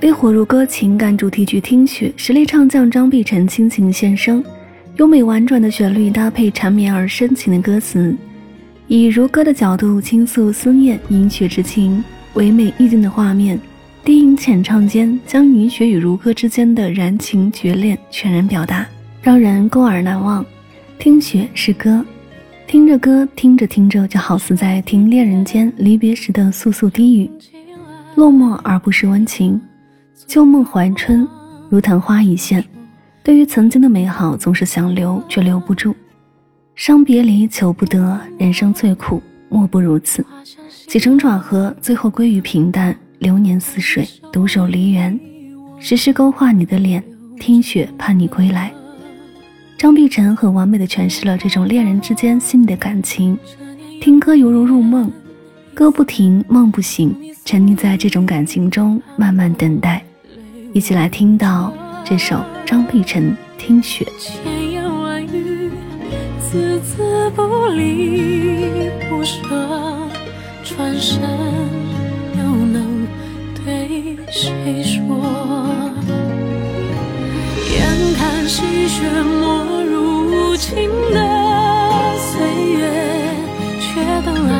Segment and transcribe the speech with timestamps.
[0.00, 4.44] 烈火如歌情感主题曲《听雪》，实力唱将张碧晨倾情献声，
[4.98, 8.14] 优美婉转的旋律搭配缠绵而深情的歌词，
[8.86, 12.04] 以如歌的角度倾诉思念饮雪之情，
[12.34, 13.58] 唯美意境的画面，
[14.04, 18.86] 低吟浅唱间将云雪与如歌之间的燃情绝恋全然表达，
[19.20, 20.44] 让人勾耳难忘。
[20.98, 22.04] 听雪是歌，
[22.66, 27.30] 听着歌，听着听着，就好似在听恋人间离别时的簌簌低语，
[28.16, 29.60] 落寞而不失温情。
[30.26, 31.26] 旧梦怀春，
[31.70, 32.62] 如昙花一现。
[33.22, 35.94] 对于曾经的美好，总是想留却留不住。
[36.74, 40.26] 伤别离求不得，人生最苦莫不如此。
[40.88, 42.96] 起承转合，最后归于平淡。
[43.20, 45.18] 流年似水，独守梨园。
[45.78, 47.02] 时时勾画你的脸，
[47.40, 48.70] 听雪盼你归来。
[49.78, 53.38] 张碧晨很完美的诠释了这种恋人之间细腻的感情。
[54.00, 55.12] 听歌犹如入梦，
[55.74, 60.02] 歌不停，梦不醒，沉溺在这种感情中，慢慢等待。
[60.72, 61.74] 一起来听到
[62.04, 64.02] 这首张碧晨《听雪》。
[64.18, 65.70] 千言万语，
[66.40, 69.42] 字字不离不舍，
[70.64, 71.20] 转身
[72.38, 73.06] 又能
[73.54, 75.04] 对谁说？
[77.72, 79.55] 眼看细雪落
[80.68, 80.74] 情
[81.12, 81.18] 的
[82.18, 82.80] 岁月，
[83.78, 83.86] 却
[84.24, 84.52] 等来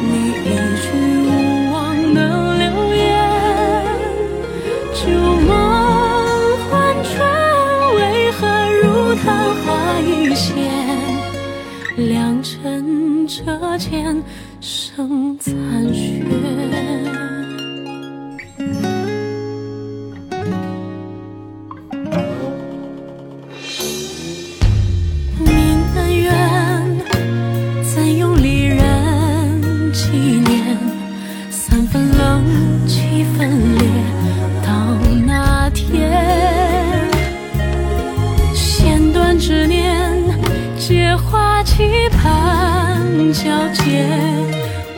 [0.00, 0.48] 你一
[0.80, 0.84] 句
[1.28, 1.28] 无
[1.74, 1.76] 望
[2.14, 2.18] 的
[2.56, 3.04] 留言。
[4.94, 5.02] 旧
[5.46, 5.50] 梦
[6.70, 6.72] 换
[7.04, 7.12] 春，
[7.96, 8.00] 为
[8.32, 8.40] 何
[8.80, 8.82] 如
[9.16, 9.24] 昙
[9.66, 9.66] 花
[10.00, 10.56] 一现？
[11.96, 14.22] 良辰折剑
[14.62, 15.52] 剩残
[15.92, 16.63] 雪。
[33.36, 33.88] 分裂
[34.64, 34.70] 到
[35.26, 36.10] 那天，
[38.54, 40.08] 弦断之年，
[40.78, 43.02] 借花期盼
[43.32, 44.06] 皎洁，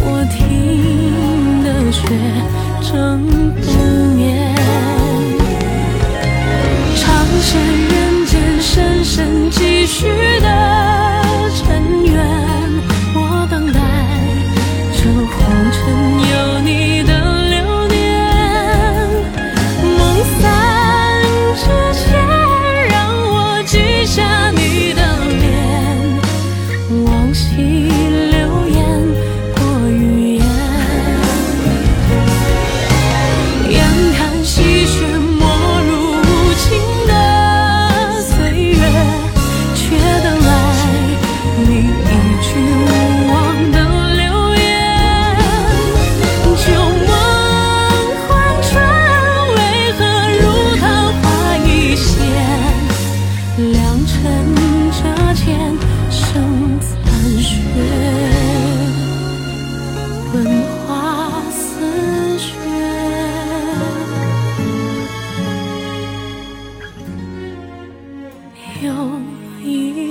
[0.00, 2.06] 我听的雪
[2.82, 3.26] 正
[3.62, 3.66] 冬
[4.14, 4.54] 眠，
[6.96, 7.06] 长
[7.40, 7.58] 生
[7.88, 10.37] 人间，深深几许。
[68.80, 69.20] 有
[69.60, 70.07] 一